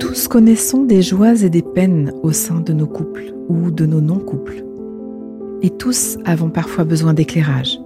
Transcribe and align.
Tous 0.00 0.26
connaissons 0.26 0.82
des 0.82 1.02
joies 1.02 1.40
et 1.44 1.50
des 1.50 1.62
peines 1.62 2.12
au 2.24 2.32
sein 2.32 2.58
de 2.58 2.72
nos 2.72 2.88
couples 2.88 3.32
ou 3.48 3.70
de 3.70 3.86
nos 3.86 4.00
non-couples. 4.00 4.64
Et 5.62 5.70
tous 5.70 6.18
avons 6.24 6.50
parfois 6.50 6.82
besoin 6.82 7.14
d'éclairage. 7.14 7.80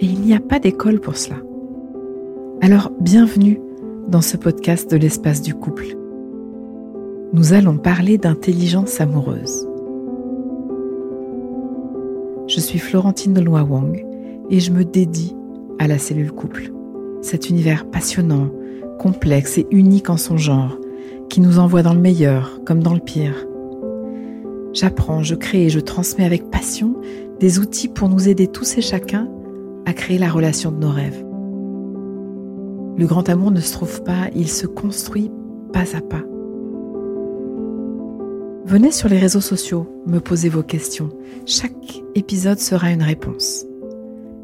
Et 0.00 0.04
il 0.04 0.20
n'y 0.20 0.34
a 0.34 0.40
pas 0.40 0.58
d'école 0.58 1.00
pour 1.00 1.16
cela. 1.16 1.36
Alors 2.60 2.92
bienvenue 3.00 3.58
dans 4.08 4.20
ce 4.20 4.36
podcast 4.36 4.90
de 4.90 4.98
l'espace 4.98 5.40
du 5.40 5.54
couple. 5.54 5.96
Nous 7.32 7.54
allons 7.54 7.78
parler 7.78 8.18
d'intelligence 8.18 9.00
amoureuse. 9.00 9.66
Je 12.46 12.60
suis 12.60 12.78
Florentine 12.78 13.32
de 13.32 13.48
Wang 13.48 14.04
et 14.50 14.60
je 14.60 14.70
me 14.70 14.84
dédie 14.84 15.34
à 15.78 15.88
la 15.88 15.96
cellule 15.96 16.32
couple. 16.32 16.70
Cet 17.22 17.48
univers 17.48 17.86
passionnant, 17.86 18.50
complexe 18.98 19.58
et 19.58 19.66
unique 19.70 20.10
en 20.10 20.16
son 20.16 20.36
genre, 20.36 20.78
qui 21.28 21.40
nous 21.40 21.58
envoie 21.58 21.82
dans 21.82 21.94
le 21.94 22.00
meilleur 22.00 22.60
comme 22.64 22.82
dans 22.82 22.94
le 22.94 23.00
pire. 23.00 23.46
J'apprends, 24.72 25.22
je 25.22 25.34
crée 25.34 25.64
et 25.64 25.70
je 25.70 25.80
transmets 25.80 26.24
avec 26.24 26.50
passion 26.50 26.96
des 27.40 27.58
outils 27.58 27.88
pour 27.88 28.08
nous 28.08 28.28
aider 28.28 28.46
tous 28.46 28.78
et 28.78 28.82
chacun 28.82 29.28
à 29.86 29.92
créer 29.92 30.18
la 30.18 30.28
relation 30.28 30.70
de 30.70 30.78
nos 30.78 30.90
rêves. 30.90 31.24
Le 32.98 33.06
grand 33.06 33.28
amour 33.28 33.50
ne 33.50 33.60
se 33.60 33.72
trouve 33.72 34.02
pas, 34.02 34.28
il 34.34 34.48
se 34.48 34.66
construit 34.66 35.30
pas 35.72 35.96
à 35.96 36.00
pas. 36.00 36.22
Venez 38.64 38.90
sur 38.90 39.08
les 39.08 39.18
réseaux 39.18 39.40
sociaux, 39.40 39.86
me 40.06 40.18
poser 40.18 40.48
vos 40.48 40.62
questions. 40.62 41.10
Chaque 41.44 42.02
épisode 42.14 42.58
sera 42.58 42.90
une 42.90 43.02
réponse. 43.02 43.64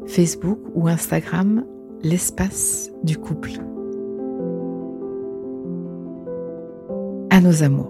Facebook 0.07 0.59
ou 0.75 0.87
Instagram, 0.87 1.65
l'espace 2.03 2.89
du 3.03 3.17
couple. 3.17 3.59
À 7.33 7.41
nos 7.41 7.63
amours. 7.63 7.89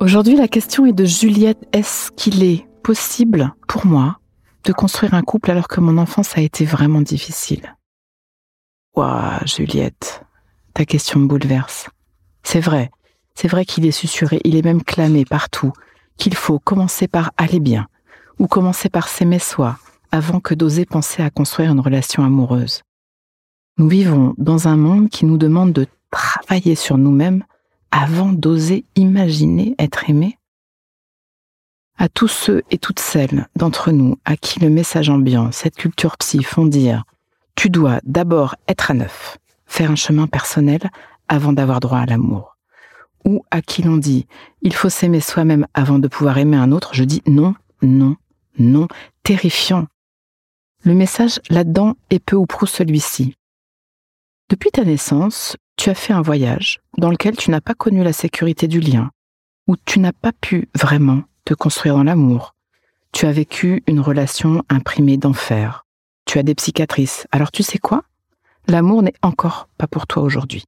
Aujourd'hui, 0.00 0.34
la 0.34 0.48
question 0.48 0.86
est 0.86 0.94
de 0.94 1.04
Juliette. 1.04 1.62
Est-ce 1.74 2.10
qu'il 2.10 2.42
est 2.42 2.66
possible 2.82 3.52
pour 3.68 3.84
moi 3.84 4.16
de 4.64 4.72
construire 4.72 5.12
un 5.12 5.20
couple 5.20 5.50
alors 5.50 5.68
que 5.68 5.82
mon 5.82 5.98
enfance 5.98 6.38
a 6.38 6.40
été 6.40 6.64
vraiment 6.64 7.02
difficile? 7.02 7.76
Ouah, 8.96 9.40
Juliette, 9.44 10.22
ta 10.72 10.86
question 10.86 11.20
me 11.20 11.26
bouleverse. 11.26 11.90
C'est 12.42 12.60
vrai, 12.60 12.90
c'est 13.34 13.48
vrai 13.48 13.66
qu'il 13.66 13.84
est 13.84 13.90
susurré, 13.90 14.40
il 14.44 14.56
est 14.56 14.64
même 14.64 14.82
clamé 14.82 15.26
partout, 15.26 15.74
qu'il 16.16 16.34
faut 16.34 16.58
commencer 16.58 17.08
par 17.08 17.32
aller 17.36 17.60
bien, 17.60 17.88
ou 18.38 18.46
commencer 18.46 18.88
par 18.88 19.06
s'aimer 19.08 19.38
soi, 19.38 19.76
avant 20.12 20.40
que 20.40 20.54
d'oser 20.54 20.86
penser 20.86 21.22
à 21.22 21.28
construire 21.28 21.72
une 21.72 21.80
relation 21.80 22.24
amoureuse. 22.24 22.84
Nous 23.76 23.88
vivons 23.88 24.34
dans 24.38 24.68
un 24.68 24.76
monde 24.76 25.08
qui 25.08 25.26
nous 25.26 25.36
demande 25.36 25.72
de 25.72 25.86
travailler 26.12 26.76
sur 26.76 26.96
nous-mêmes 26.96 27.44
avant 27.90 28.32
d'oser 28.32 28.84
imaginer 28.94 29.74
être 29.80 30.08
aimé. 30.08 30.38
À 31.96 32.08
tous 32.08 32.28
ceux 32.28 32.62
et 32.70 32.78
toutes 32.78 33.00
celles 33.00 33.48
d'entre 33.56 33.90
nous 33.90 34.16
à 34.24 34.36
qui 34.36 34.60
le 34.60 34.70
message 34.70 35.10
ambiant, 35.10 35.50
cette 35.50 35.74
culture 35.74 36.16
psy 36.18 36.44
font 36.44 36.66
dire 36.66 37.02
Tu 37.56 37.68
dois 37.68 37.98
d'abord 38.04 38.54
être 38.68 38.92
à 38.92 38.94
neuf, 38.94 39.38
faire 39.66 39.90
un 39.90 39.96
chemin 39.96 40.28
personnel 40.28 40.80
avant 41.26 41.52
d'avoir 41.52 41.80
droit 41.80 41.98
à 41.98 42.06
l'amour. 42.06 42.56
Ou 43.24 43.44
à 43.50 43.60
qui 43.60 43.82
l'on 43.82 43.96
dit 43.96 44.26
il 44.62 44.72
faut 44.72 44.88
s'aimer 44.88 45.20
soi-même 45.20 45.66
avant 45.74 45.98
de 45.98 46.06
pouvoir 46.06 46.38
aimer 46.38 46.56
un 46.56 46.70
autre, 46.70 46.90
je 46.94 47.02
dis 47.02 47.22
non, 47.26 47.54
non, 47.82 48.14
non, 48.56 48.86
terrifiant. 49.24 49.88
Le 50.84 50.94
message 50.94 51.40
là-dedans 51.50 51.94
est 52.10 52.20
peu 52.20 52.36
ou 52.36 52.46
prou 52.46 52.66
celui-ci. 52.66 53.34
Depuis 54.50 54.70
ta 54.70 54.84
naissance, 54.84 55.56
tu 55.76 55.90
as 55.90 55.94
fait 55.94 56.12
un 56.12 56.20
voyage 56.20 56.80
dans 56.98 57.10
lequel 57.10 57.36
tu 57.36 57.50
n'as 57.50 57.62
pas 57.62 57.74
connu 57.74 58.04
la 58.04 58.12
sécurité 58.12 58.68
du 58.68 58.80
lien, 58.80 59.10
où 59.66 59.76
tu 59.76 60.00
n'as 60.00 60.12
pas 60.12 60.32
pu 60.32 60.68
vraiment 60.74 61.22
te 61.44 61.54
construire 61.54 61.94
dans 61.94 62.04
l'amour. 62.04 62.54
Tu 63.12 63.26
as 63.26 63.32
vécu 63.32 63.82
une 63.86 64.00
relation 64.00 64.62
imprimée 64.68 65.16
d'enfer. 65.16 65.86
Tu 66.26 66.38
as 66.38 66.42
des 66.42 66.54
psychiatrices. 66.54 67.26
Alors 67.32 67.50
tu 67.50 67.62
sais 67.62 67.78
quoi? 67.78 68.02
L'amour 68.66 69.02
n'est 69.02 69.14
encore 69.22 69.68
pas 69.78 69.86
pour 69.86 70.06
toi 70.06 70.22
aujourd'hui. 70.22 70.64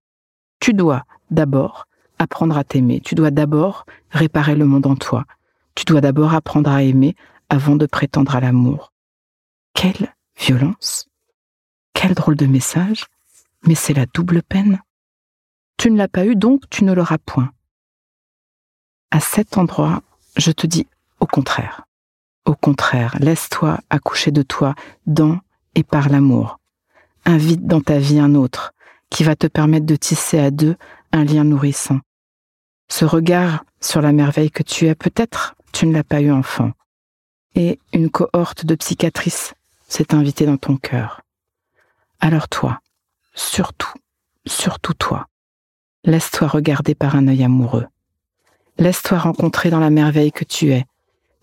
Tu 0.60 0.72
dois 0.72 1.04
d'abord 1.30 1.86
apprendre 2.18 2.56
à 2.56 2.64
t'aimer, 2.64 3.00
tu 3.00 3.14
dois 3.14 3.30
d'abord 3.30 3.84
réparer 4.10 4.54
le 4.54 4.64
monde 4.64 4.86
en 4.86 4.96
toi, 4.96 5.24
tu 5.74 5.84
dois 5.84 6.00
d'abord 6.00 6.34
apprendre 6.34 6.70
à 6.70 6.82
aimer 6.82 7.14
avant 7.50 7.76
de 7.76 7.84
prétendre 7.84 8.34
à 8.34 8.40
l'amour. 8.40 8.92
Quelle 9.74 10.14
violence 10.38 11.08
Quel 11.92 12.14
drôle 12.14 12.36
de 12.36 12.46
message 12.46 13.04
Mais 13.66 13.74
c'est 13.74 13.94
la 13.94 14.06
double 14.06 14.42
peine. 14.42 14.80
Tu 15.76 15.90
ne 15.90 15.96
l'as 15.96 16.08
pas 16.08 16.24
eu, 16.24 16.36
donc 16.36 16.68
tu 16.70 16.84
ne 16.84 16.92
l'auras 16.92 17.18
point. 17.18 17.50
À 19.10 19.20
cet 19.20 19.58
endroit, 19.58 20.02
je 20.36 20.52
te 20.52 20.66
dis 20.66 20.86
au 21.20 21.26
contraire. 21.26 21.82
Au 22.44 22.54
contraire, 22.54 23.16
laisse-toi 23.18 23.78
accoucher 23.90 24.30
de 24.30 24.42
toi 24.42 24.74
dans 25.06 25.40
et 25.74 25.82
par 25.82 26.08
l'amour 26.08 26.58
invite 27.26 27.66
dans 27.66 27.80
ta 27.80 27.98
vie 27.98 28.20
un 28.20 28.34
autre 28.34 28.72
qui 29.10 29.24
va 29.24 29.36
te 29.36 29.46
permettre 29.46 29.86
de 29.86 29.96
tisser 29.96 30.38
à 30.38 30.50
deux 30.50 30.76
un 31.12 31.24
lien 31.24 31.44
nourrissant. 31.44 32.00
Ce 32.88 33.04
regard 33.04 33.64
sur 33.80 34.00
la 34.00 34.12
merveille 34.12 34.50
que 34.50 34.62
tu 34.62 34.86
es, 34.86 34.94
peut-être 34.94 35.54
tu 35.72 35.86
ne 35.86 35.92
l'as 35.92 36.04
pas 36.04 36.20
eu 36.20 36.30
enfant. 36.30 36.70
Et 37.54 37.78
une 37.92 38.10
cohorte 38.10 38.64
de 38.64 38.74
psychiatrices 38.74 39.54
s'est 39.88 40.14
invitée 40.14 40.46
dans 40.46 40.56
ton 40.56 40.76
cœur. 40.76 41.22
Alors 42.20 42.48
toi, 42.48 42.80
surtout, 43.36 43.92
surtout 44.46 44.94
toi, 44.94 45.28
laisse-toi 46.04 46.48
regarder 46.48 46.96
par 46.96 47.14
un 47.14 47.28
œil 47.28 47.44
amoureux. 47.44 47.86
Laisse-toi 48.78 49.18
rencontrer 49.18 49.70
dans 49.70 49.78
la 49.78 49.90
merveille 49.90 50.32
que 50.32 50.44
tu 50.44 50.72
es. 50.72 50.84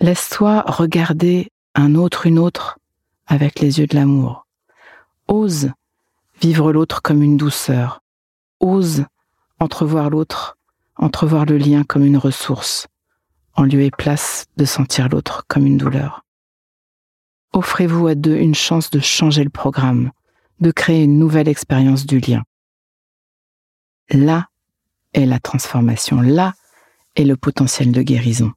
Laisse-toi 0.02 0.64
regarder 0.68 1.50
un 1.76 1.96
autre, 1.96 2.28
une 2.28 2.38
autre, 2.38 2.78
avec 3.26 3.60
les 3.60 3.80
yeux 3.80 3.88
de 3.88 3.96
l'amour. 3.96 4.46
Ose 5.28 5.72
vivre 6.42 6.74
l'autre 6.74 7.02
comme 7.02 7.24
une 7.24 7.38
douceur. 7.38 8.02
Ose 8.60 9.06
entrevoir 9.60 10.10
l'autre, 10.10 10.58
entrevoir 10.98 11.46
le 11.46 11.58
lien 11.58 11.84
comme 11.84 12.06
une 12.06 12.18
ressource, 12.18 12.88
en 13.56 13.64
lieu 13.64 13.82
et 13.82 13.92
place 13.92 14.46
de 14.58 14.66
sentir 14.66 15.10
l'autre 15.10 15.46
comme 15.48 15.66
une 15.66 15.78
douleur. 15.78 16.24
Offrez-vous 17.54 18.08
à 18.08 18.16
deux 18.16 18.36
une 18.36 18.56
chance 18.56 18.90
de 18.90 19.00
changer 19.00 19.44
le 19.44 19.50
programme, 19.50 20.12
de 20.64 20.72
créer 20.72 21.04
une 21.04 21.20
nouvelle 21.20 21.48
expérience 21.48 22.08
du 22.08 22.20
lien. 22.20 22.42
Là 24.10 24.48
est 25.14 25.26
la 25.26 25.40
transformation, 25.40 26.22
là 26.22 26.54
est 27.16 27.26
le 27.26 27.38
potentiel 27.38 27.92
de 27.92 28.02
guérison. 28.02 28.52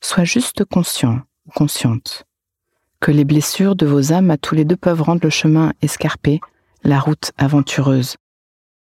Sois 0.00 0.24
juste 0.24 0.64
conscient 0.64 1.20
ou 1.46 1.50
consciente 1.50 2.24
que 3.00 3.10
les 3.10 3.24
blessures 3.24 3.74
de 3.74 3.84
vos 3.84 4.12
âmes 4.12 4.30
à 4.30 4.36
tous 4.36 4.54
les 4.54 4.64
deux 4.64 4.76
peuvent 4.76 5.02
rendre 5.02 5.22
le 5.24 5.30
chemin 5.30 5.72
escarpé, 5.82 6.40
la 6.84 7.00
route 7.00 7.32
aventureuse. 7.36 8.16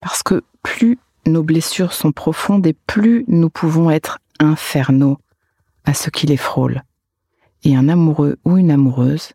Parce 0.01 0.23
que 0.23 0.41
plus 0.63 0.97
nos 1.27 1.43
blessures 1.43 1.93
sont 1.93 2.11
profondes 2.11 2.65
et 2.65 2.73
plus 2.73 3.23
nous 3.27 3.51
pouvons 3.51 3.91
être 3.91 4.17
infernaux 4.39 5.19
à 5.85 5.93
ce 5.93 6.09
qui 6.09 6.25
les 6.25 6.37
frôle. 6.37 6.83
Et 7.63 7.75
un 7.75 7.87
amoureux 7.87 8.37
ou 8.45 8.57
une 8.57 8.71
amoureuse, 8.71 9.33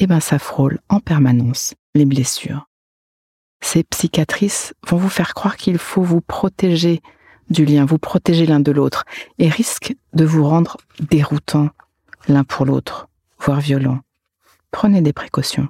eh 0.00 0.06
ben 0.06 0.20
ça 0.20 0.38
frôle 0.38 0.78
en 0.88 1.00
permanence 1.00 1.74
les 1.94 2.04
blessures. 2.04 2.68
Ces 3.60 3.82
psychiatrices 3.82 4.72
vont 4.86 4.96
vous 4.96 5.08
faire 5.08 5.34
croire 5.34 5.56
qu'il 5.56 5.78
faut 5.78 6.02
vous 6.02 6.20
protéger 6.20 7.02
du 7.50 7.64
lien, 7.64 7.84
vous 7.84 7.98
protéger 7.98 8.46
l'un 8.46 8.60
de 8.60 8.70
l'autre, 8.70 9.04
et 9.38 9.48
risquent 9.48 9.96
de 10.12 10.24
vous 10.24 10.46
rendre 10.46 10.76
déroutant 11.00 11.70
l'un 12.28 12.44
pour 12.44 12.64
l'autre 12.64 13.08
voire 13.40 13.60
violent. 13.60 14.00
Prenez 14.70 15.00
des 15.00 15.12
précautions. 15.12 15.68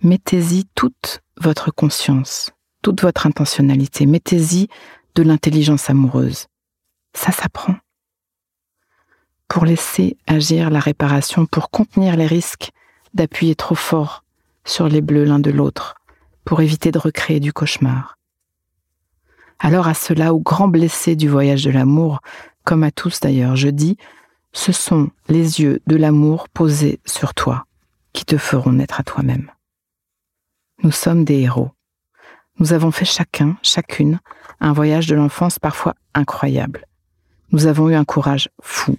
Mettez-y 0.00 0.64
toute 0.74 1.22
votre 1.40 1.70
conscience, 1.70 2.52
toute 2.82 3.02
votre 3.02 3.26
intentionnalité. 3.26 4.06
Mettez-y 4.06 4.68
de 5.14 5.22
l'intelligence 5.22 5.90
amoureuse. 5.90 6.46
Ça 7.14 7.32
s'apprend. 7.32 7.76
Pour 9.48 9.64
laisser 9.64 10.16
agir 10.26 10.70
la 10.70 10.80
réparation, 10.80 11.46
pour 11.46 11.70
contenir 11.70 12.16
les 12.16 12.26
risques 12.26 12.70
d'appuyer 13.16 13.56
trop 13.56 13.74
fort 13.74 14.22
sur 14.64 14.88
les 14.88 15.00
bleus 15.00 15.24
l'un 15.24 15.40
de 15.40 15.50
l'autre, 15.50 15.96
pour 16.44 16.60
éviter 16.60 16.92
de 16.92 16.98
recréer 16.98 17.40
du 17.40 17.52
cauchemar. 17.52 18.16
Alors 19.58 19.88
à 19.88 19.94
ceux-là, 19.94 20.34
aux 20.34 20.40
grands 20.40 20.68
blessés 20.68 21.16
du 21.16 21.28
voyage 21.28 21.64
de 21.64 21.70
l'amour, 21.70 22.20
comme 22.64 22.82
à 22.82 22.90
tous 22.90 23.20
d'ailleurs, 23.20 23.56
je 23.56 23.68
dis, 23.68 23.96
ce 24.52 24.72
sont 24.72 25.10
les 25.28 25.60
yeux 25.60 25.80
de 25.86 25.96
l'amour 25.96 26.48
posés 26.48 27.00
sur 27.04 27.34
toi 27.34 27.66
qui 28.12 28.24
te 28.24 28.38
feront 28.38 28.72
naître 28.72 29.00
à 29.00 29.02
toi-même. 29.02 29.50
Nous 30.82 30.92
sommes 30.92 31.24
des 31.24 31.40
héros. 31.40 31.70
Nous 32.58 32.72
avons 32.72 32.90
fait 32.90 33.04
chacun, 33.04 33.56
chacune, 33.62 34.18
un 34.60 34.72
voyage 34.72 35.06
de 35.06 35.14
l'enfance 35.14 35.58
parfois 35.58 35.94
incroyable. 36.14 36.86
Nous 37.52 37.66
avons 37.66 37.90
eu 37.90 37.94
un 37.94 38.04
courage 38.04 38.48
fou. 38.62 38.96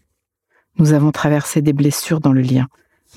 Nous 0.78 0.94
avons 0.94 1.12
traversé 1.12 1.62
des 1.62 1.74
blessures 1.74 2.20
dans 2.20 2.34
le 2.34 2.42
lien. 2.42 2.68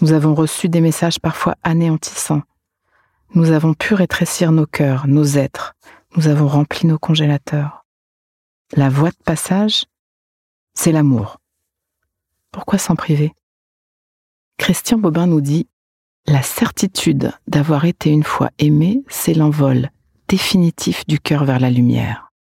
Nous 0.00 0.12
avons 0.12 0.34
reçu 0.34 0.70
des 0.70 0.80
messages 0.80 1.20
parfois 1.20 1.56
anéantissants. 1.62 2.42
Nous 3.34 3.50
avons 3.50 3.74
pu 3.74 3.92
rétrécir 3.92 4.50
nos 4.50 4.66
cœurs, 4.66 5.06
nos 5.06 5.24
êtres. 5.24 5.74
Nous 6.16 6.26
avons 6.26 6.48
rempli 6.48 6.86
nos 6.86 6.98
congélateurs. 6.98 7.84
La 8.72 8.88
voie 8.88 9.10
de 9.10 9.22
passage, 9.24 9.84
c'est 10.72 10.92
l'amour. 10.92 11.38
Pourquoi 12.50 12.78
s'en 12.78 12.96
priver? 12.96 13.34
Christian 14.56 14.98
Bobin 14.98 15.26
nous 15.26 15.42
dit 15.42 15.68
La 16.26 16.42
certitude 16.42 17.32
d'avoir 17.46 17.84
été 17.84 18.10
une 18.10 18.24
fois 18.24 18.50
aimé, 18.58 19.02
c'est 19.08 19.34
l'envol 19.34 19.90
définitif 20.28 21.06
du 21.06 21.20
cœur 21.20 21.44
vers 21.44 21.60
la 21.60 21.70
lumière. 21.70 22.32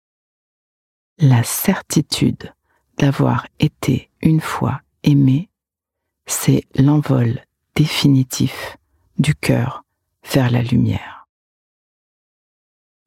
La 1.17 1.43
certitude 1.43 2.53
d'avoir 2.97 3.47
été 3.59 4.09
une 4.21 4.41
fois 4.41 4.81
aimé, 5.03 5.49
c'est 6.25 6.63
l'envol 6.75 7.41
définitif 7.79 8.75
du 9.19 9.33
cœur 9.33 9.85
vers 10.33 10.51
la 10.51 10.61
lumière. 10.61 11.29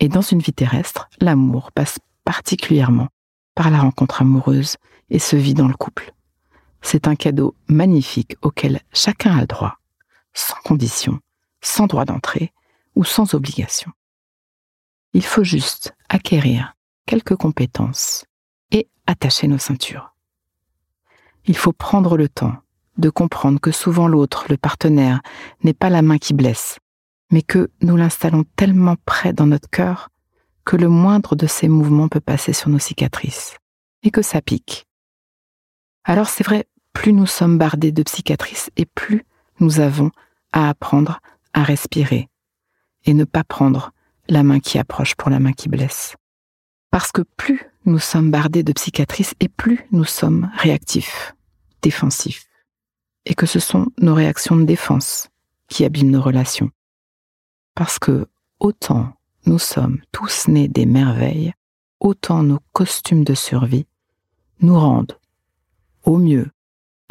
Et 0.01 0.09
dans 0.09 0.23
une 0.23 0.39
vie 0.39 0.55
terrestre, 0.55 1.11
l'amour 1.21 1.73
passe 1.73 1.99
particulièrement 2.25 3.09
par 3.55 3.69
la 3.69 3.81
rencontre 3.81 4.23
amoureuse 4.23 4.79
et 5.11 5.19
se 5.19 5.37
vit 5.37 5.53
dans 5.53 5.69
le 5.69 5.75
couple. 5.75 6.15
C'est 6.81 7.07
un 7.07 7.17
cadeau 7.17 7.55
magnifique 7.69 8.37
auquel 8.41 8.81
chacun 8.95 9.37
a 9.37 9.45
droit, 9.45 9.77
sans 10.33 10.57
condition, 10.65 11.21
sans 11.61 11.87
droit 11.87 12.07
d'entrée 12.07 12.55
ou 12.95 13.05
sans 13.05 13.35
obligation. 13.35 13.93
Il 15.13 15.23
faut 15.23 15.45
juste 15.45 15.95
acquérir 16.09 16.73
quelques 17.05 17.37
compétences 17.37 18.25
et 18.71 18.89
attacher 19.07 19.49
nos 19.49 19.59
ceintures. 19.59 20.15
Il 21.45 21.59
faut 21.59 21.75
prendre 21.75 22.17
le 22.17 22.31
temps 22.31 22.57
de 22.99 23.11
comprendre 23.11 23.61
que 23.61 23.71
souvent 23.71 24.09
l'autre, 24.09 24.47
le 24.49 24.57
partenaire, 24.57 25.21
n'est 25.63 25.75
pas 25.75 25.91
la 25.91 26.03
main 26.03 26.19
qui 26.19 26.35
blesse, 26.35 26.79
mais 27.31 27.43
que 27.43 27.71
nous 27.81 27.97
l'installons 27.97 28.45
tellement 28.57 28.97
près 29.05 29.33
dans 29.33 29.47
notre 29.47 29.71
cœur 29.71 30.09
que 30.65 30.77
le 30.77 30.89
moindre 30.89 31.35
de 31.35 31.47
ses 31.47 31.69
mouvements 31.69 32.09
peut 32.09 32.21
passer 32.21 32.53
sur 32.53 32.69
nos 32.69 32.79
cicatrices, 32.79 33.57
et 34.03 34.11
que 34.11 34.23
ça 34.23 34.41
pique. 34.41 34.87
Alors 36.05 36.29
c'est 36.29 36.45
vrai, 36.45 36.67
plus 36.93 37.13
nous 37.13 37.27
sommes 37.27 37.59
bardés 37.59 37.93
de 37.93 38.05
cicatrices 38.07 38.71
et 38.77 38.87
plus 38.87 39.25
nous 39.61 39.81
avons 39.81 40.11
à 40.53 40.69
apprendre 40.69 41.21
à 41.55 41.63
respirer 41.63 42.29
et 43.05 43.15
ne 43.15 43.25
pas 43.25 43.45
prendre 43.45 43.93
la 44.29 44.43
main 44.43 44.61
qui 44.61 44.79
approche 44.79 45.15
pour 45.15 45.31
la 45.31 45.41
main 45.41 45.53
qui 45.53 45.69
blesse. 45.69 46.17
Parce 46.91 47.13
que 47.13 47.23
plus 47.37 47.61
nous 47.85 47.99
sommes 47.99 48.31
bardés 48.31 48.63
de 48.63 48.73
cicatrices 48.79 49.35
et 49.41 49.49
plus 49.49 49.87
nous 49.91 50.05
sommes 50.05 50.51
réactifs, 50.57 51.35
défensifs, 51.81 52.47
et 53.25 53.35
que 53.35 53.47
ce 53.47 53.61
sont 53.61 53.87
nos 53.99 54.15
réactions 54.15 54.57
de 54.57 54.65
défense 54.65 55.29
qui 55.69 55.85
abîment 55.85 56.11
nos 56.11 56.23
relations. 56.23 56.71
Parce 57.75 57.99
que 57.99 58.27
autant 58.61 59.15
nous 59.47 59.59
sommes 59.59 60.01
tous 60.13 60.49
nés 60.49 60.69
des 60.69 60.87
merveilles, 60.87 61.53
autant 62.01 62.43
nos 62.43 62.61
costumes 62.73 63.25
de 63.25 63.35
survie 63.35 63.87
nous 64.61 64.79
rendent, 64.79 65.19
au 66.05 66.19
mieux, 66.19 66.51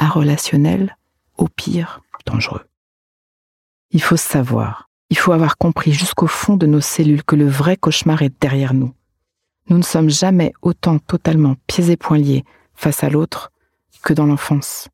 relationnel, 0.10 0.98
au 1.38 1.48
pire, 1.48 2.02
dangereux. 2.25 2.66
Il 3.92 4.02
faut 4.02 4.18
savoir, 4.18 4.90
il 5.10 5.18
faut 5.18 5.31
avoir 5.31 5.58
compris 5.58 5.92
jusqu'au 5.92 6.28
fond 6.28 6.56
de 6.56 6.66
nos 6.66 6.81
cellules 6.81 7.24
que 7.24 7.36
le 7.36 7.48
vrai 7.48 7.78
cauchemar 7.78 8.22
est 8.22 8.34
derrière 8.42 8.74
nous. 8.74 8.94
Nous 9.68 9.78
ne 9.78 9.84
sommes 9.84 10.10
jamais 10.10 10.54
autant 10.62 11.00
totalement 11.00 11.56
pieds 11.68 11.92
et 11.92 11.98
poings 11.98 12.18
liés 12.18 12.44
face 12.74 13.04
à 13.04 13.10
l'autre 13.10 13.52
que 14.04 14.13
dans 14.13 14.25
l'enfance. 14.25 14.90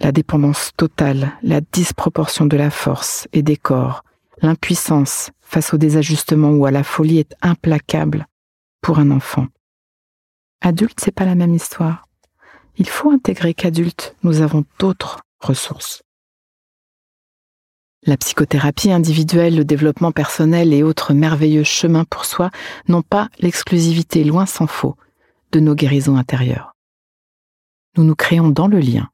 La 0.00 0.12
dépendance 0.12 0.72
totale, 0.76 1.32
la 1.42 1.60
disproportion 1.60 2.46
de 2.46 2.56
la 2.56 2.70
force 2.70 3.28
et 3.32 3.42
des 3.42 3.56
corps, 3.56 4.04
l'impuissance 4.42 5.30
face 5.40 5.74
au 5.74 5.78
désajustement 5.78 6.50
ou 6.50 6.66
à 6.66 6.70
la 6.70 6.84
folie 6.84 7.18
est 7.18 7.34
implacable 7.42 8.26
pour 8.80 8.98
un 8.98 9.10
enfant. 9.10 9.46
Adulte, 10.60 11.00
c'est 11.00 11.12
pas 11.12 11.24
la 11.24 11.34
même 11.34 11.54
histoire 11.54 12.08
il 12.78 12.88
faut 12.88 13.10
intégrer 13.10 13.54
qu'adultes, 13.54 14.16
nous 14.22 14.40
avons 14.40 14.64
d'autres 14.78 15.20
ressources. 15.40 16.02
La 18.04 18.16
psychothérapie 18.16 18.92
individuelle, 18.92 19.56
le 19.56 19.64
développement 19.64 20.12
personnel 20.12 20.72
et 20.72 20.84
autres 20.84 21.12
merveilleux 21.12 21.64
chemins 21.64 22.04
pour 22.04 22.24
soi 22.24 22.50
n'ont 22.86 23.02
pas 23.02 23.28
l'exclusivité, 23.40 24.22
loin 24.22 24.46
s'en 24.46 24.68
faut, 24.68 24.96
de 25.50 25.60
nos 25.60 25.74
guérisons 25.74 26.16
intérieures. 26.16 26.72
Nous 27.96 28.04
nous 28.04 28.14
créons 28.14 28.50
dans 28.50 28.68
le 28.68 28.78
lien. 28.78 29.10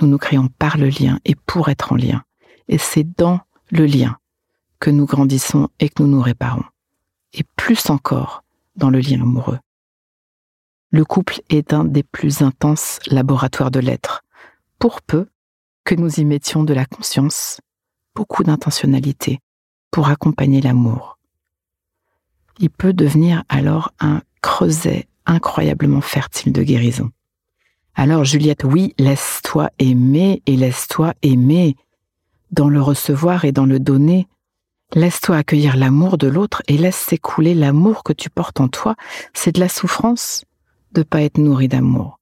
Nous 0.00 0.08
nous 0.08 0.18
créons 0.18 0.48
par 0.48 0.78
le 0.78 0.88
lien 0.88 1.18
et 1.24 1.34
pour 1.34 1.68
être 1.68 1.92
en 1.92 1.96
lien. 1.96 2.22
Et 2.68 2.78
c'est 2.78 3.04
dans 3.18 3.40
le 3.70 3.84
lien 3.86 4.16
que 4.78 4.90
nous 4.90 5.06
grandissons 5.06 5.68
et 5.78 5.88
que 5.88 6.02
nous 6.02 6.08
nous 6.08 6.22
réparons. 6.22 6.64
Et 7.34 7.44
plus 7.56 7.90
encore 7.90 8.42
dans 8.76 8.90
le 8.90 9.00
lien 9.00 9.20
amoureux. 9.20 9.58
Le 10.90 11.04
couple 11.04 11.40
est 11.50 11.72
un 11.72 11.84
des 11.84 12.02
plus 12.02 12.42
intenses 12.42 12.98
laboratoires 13.06 13.70
de 13.70 13.78
l'être, 13.78 14.24
pour 14.78 15.02
peu 15.02 15.28
que 15.84 15.94
nous 15.94 16.18
y 16.18 16.24
mettions 16.24 16.64
de 16.64 16.74
la 16.74 16.84
conscience, 16.84 17.60
beaucoup 18.14 18.42
d'intentionnalité, 18.42 19.38
pour 19.90 20.08
accompagner 20.08 20.60
l'amour. 20.60 21.18
Il 22.58 22.70
peut 22.70 22.92
devenir 22.92 23.44
alors 23.48 23.92
un 24.00 24.22
creuset 24.42 25.06
incroyablement 25.26 26.00
fertile 26.00 26.52
de 26.52 26.62
guérison. 26.62 27.10
Alors 28.00 28.24
Juliette, 28.24 28.64
oui, 28.64 28.94
laisse-toi 28.98 29.68
aimer 29.78 30.42
et 30.46 30.56
laisse-toi 30.56 31.12
aimer 31.20 31.76
dans 32.50 32.70
le 32.70 32.80
recevoir 32.80 33.44
et 33.44 33.52
dans 33.52 33.66
le 33.66 33.78
donner. 33.78 34.26
Laisse-toi 34.94 35.36
accueillir 35.36 35.76
l'amour 35.76 36.16
de 36.16 36.26
l'autre 36.26 36.62
et 36.66 36.78
laisse 36.78 36.96
s'écouler 36.96 37.54
l'amour 37.54 38.02
que 38.02 38.14
tu 38.14 38.30
portes 38.30 38.58
en 38.58 38.68
toi. 38.68 38.96
C'est 39.34 39.52
de 39.52 39.60
la 39.60 39.68
souffrance, 39.68 40.46
de 40.92 41.02
pas 41.02 41.20
être 41.20 41.36
nourri 41.36 41.68
d'amour. 41.68 42.18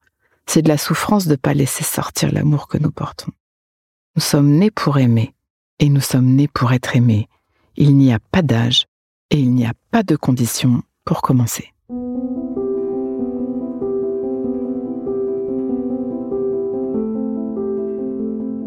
C'est 0.47 0.63
de 0.63 0.69
la 0.69 0.79
souffrance 0.79 1.29
de 1.29 1.37
pas 1.37 1.55
laisser 1.55 1.85
sortir 1.85 2.33
l'amour 2.33 2.67
que 2.67 2.79
nous 2.79 2.91
portons. 2.91 3.31
Nous 4.17 4.23
sommes 4.23 4.51
nés 4.51 4.73
pour 4.73 4.99
aimer 4.99 5.33
et 5.79 5.91
nous 5.91 6.01
sommes 6.01 6.35
nés 6.35 6.49
pour 6.49 6.73
être 6.73 6.97
aimés. 6.97 7.29
Il 7.77 7.97
n'y 7.97 8.13
a 8.13 8.19
pas 8.19 8.43
d'âge 8.43 8.87
et 9.31 9.39
il 9.39 9.55
n'y 9.55 9.65
a 9.65 9.75
pas 9.93 10.03
de 10.03 10.17
conditions 10.17 10.83
pour 11.05 11.23
commencer. 11.23 11.73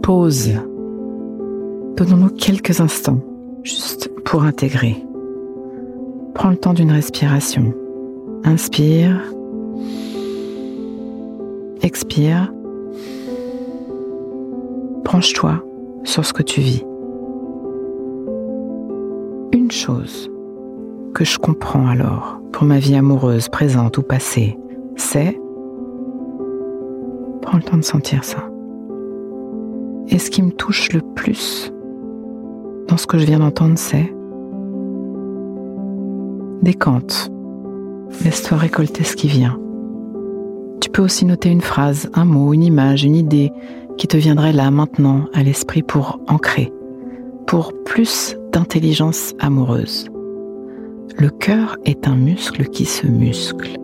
Pause. 0.02 0.54
Donnons-nous 1.96 2.30
quelques 2.30 2.82
instants, 2.82 3.20
juste 3.64 4.10
pour 4.26 4.44
intégrer. 4.44 4.98
Prends 6.34 6.50
le 6.50 6.58
temps 6.58 6.74
d'une 6.74 6.92
respiration. 6.92 7.74
Inspire 8.44 9.22
Expire. 11.84 12.52
Branche-toi 15.04 15.64
sur 16.04 16.26
ce 16.26 16.34
que 16.34 16.44
tu 16.44 16.62
vis. 16.62 16.84
Une 19.54 19.72
chose 19.72 20.32
que 21.14 21.26
je 21.26 21.38
comprends 21.38 21.88
alors 21.88 22.40
pour 22.52 22.64
ma 22.64 22.80
vie 22.80 22.96
amoureuse, 22.96 23.50
présente 23.50 23.98
ou 23.98 24.04
passée, 24.04 24.58
c'est... 24.96 25.40
Prends 27.42 27.58
le 27.58 27.64
temps 27.64 27.78
de 27.78 27.84
sentir 27.84 28.24
ça. 28.24 28.51
Et 30.12 30.20
ce 30.20 30.30
qui 30.30 30.44
me 30.44 30.52
touche 30.52 30.92
le 30.94 31.02
plus 31.02 31.72
dans 32.92 32.98
ce 32.98 33.08
que 33.08 33.18
je 33.18 33.26
viens 33.26 33.40
d'entendre, 33.40 33.78
c'est... 33.78 34.14
Décante. 36.62 37.32
Laisse-toi 38.26 38.58
récolter 38.58 39.06
ce 39.06 39.16
qui 39.16 39.30
vient. 39.30 39.58
Tu 40.82 40.90
peux 40.90 41.02
aussi 41.02 41.26
noter 41.26 41.50
une 41.50 41.62
phrase, 41.62 42.10
un 42.14 42.26
mot, 42.26 42.54
une 42.54 42.64
image, 42.64 43.06
une 43.06 43.16
idée 43.16 43.54
qui 43.98 44.08
te 44.08 44.18
viendrait 44.18 44.52
là 44.52 44.70
maintenant 44.72 45.26
à 45.34 45.42
l'esprit 45.42 45.84
pour 45.84 46.20
ancrer, 46.28 46.74
pour 47.48 47.72
plus 47.86 48.36
d'intelligence 48.52 49.34
amoureuse. 49.40 50.10
Le 51.18 51.30
cœur 51.30 51.78
est 51.86 52.10
un 52.10 52.18
muscle 52.18 52.66
qui 52.66 52.84
se 52.84 53.08
muscle. 53.08 53.78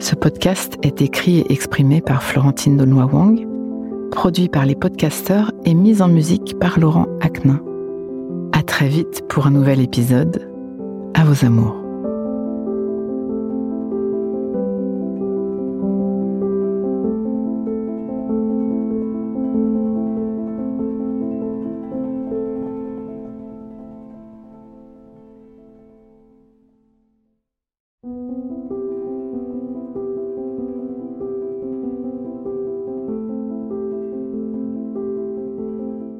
Ce 0.00 0.14
podcast 0.14 0.76
est 0.82 1.00
écrit 1.00 1.38
et 1.38 1.52
exprimé 1.52 2.02
par 2.02 2.22
Florentine 2.22 2.76
Donois 2.76 3.06
Wang, 3.06 3.46
produit 4.18 4.48
par 4.48 4.66
les 4.66 4.74
podcasteurs 4.74 5.52
et 5.64 5.74
mis 5.74 6.02
en 6.02 6.08
musique 6.08 6.58
par 6.58 6.80
Laurent 6.80 7.06
Aknin. 7.20 7.62
À 8.52 8.64
très 8.64 8.88
vite 8.88 9.22
pour 9.28 9.46
un 9.46 9.52
nouvel 9.52 9.78
épisode. 9.78 10.50
À 11.14 11.24
vos 11.24 11.46
amours. 11.46 11.77